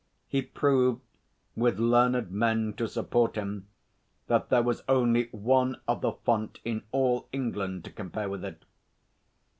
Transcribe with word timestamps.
He 0.27 0.41
proved, 0.41 1.01
with 1.55 1.77
learned 1.77 2.31
men 2.31 2.73
to 2.73 2.87
support 2.87 3.35
him, 3.35 3.67
that 4.25 4.49
there 4.49 4.63
was 4.63 4.81
only 4.89 5.25
one 5.27 5.79
other 5.87 6.13
font 6.25 6.59
in 6.65 6.81
all 6.91 7.27
England 7.31 7.83
to 7.85 7.91
compare 7.91 8.27
with 8.27 8.43
it. 8.43 8.65